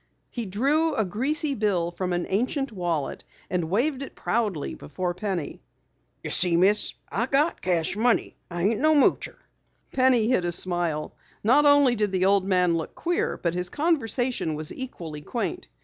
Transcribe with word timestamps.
He 0.31 0.47
drew 0.47 0.95
a 0.95 1.05
greasy 1.05 1.53
bill 1.53 1.91
from 1.91 2.11
an 2.11 2.25
ancient 2.27 2.71
wallet 2.71 3.23
and 3.51 3.69
waved 3.69 4.01
it 4.01 4.15
proudly 4.15 4.73
before 4.73 5.13
Penny. 5.13 5.61
"Ye 6.23 6.31
see, 6.31 6.57
Miss, 6.57 6.95
I 7.11 7.27
got 7.27 7.61
cash 7.61 7.95
money. 7.95 8.35
I 8.49 8.63
ain't 8.63 8.79
no 8.81 8.95
moocher." 8.95 9.37
Penny 9.91 10.27
hid 10.27 10.43
a 10.43 10.51
smile. 10.51 11.13
Not 11.43 11.67
only 11.67 11.93
did 11.95 12.11
the 12.11 12.25
old 12.25 12.47
man 12.47 12.77
look 12.77 12.95
queer 12.95 13.37
but 13.37 13.53
his 13.53 13.69
conversation 13.69 14.55
was 14.55 14.73
equally 14.73 15.21
quaint. 15.21 15.67